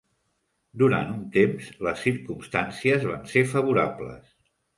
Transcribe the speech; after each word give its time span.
Durant 0.81 1.11
un 1.15 1.19
temps, 1.35 1.67
les 1.89 2.01
circumstàncies 2.07 3.07
van 3.11 3.29
ser 3.35 3.45
favorables. 3.53 4.35